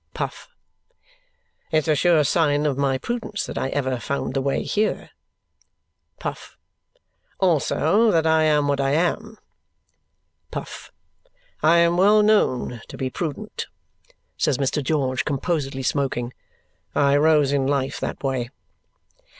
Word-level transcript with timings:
Puff. 0.15 0.49
"It's 1.69 1.87
a 1.87 1.93
sure 1.93 2.23
sign 2.23 2.65
of 2.65 2.75
my 2.75 2.97
prudence 2.97 3.45
that 3.45 3.55
I 3.55 3.69
ever 3.69 3.99
found 3.99 4.33
the 4.33 4.41
way 4.41 4.63
here." 4.63 5.11
Puff. 6.17 6.57
"Also, 7.39 8.09
that 8.09 8.25
I 8.25 8.41
am 8.45 8.67
what 8.67 8.81
I 8.81 8.93
am." 8.93 9.37
Puff. 10.49 10.91
"I 11.61 11.77
am 11.77 11.97
well 11.97 12.23
known 12.23 12.81
to 12.87 12.97
be 12.97 13.11
prudent," 13.11 13.67
says 14.37 14.57
Mr. 14.57 14.83
George, 14.83 15.23
composedly 15.23 15.83
smoking. 15.83 16.33
"I 16.95 17.15
rose 17.15 17.51
in 17.53 17.67
life 17.67 17.99
that 17.99 18.23
way." 18.23 18.49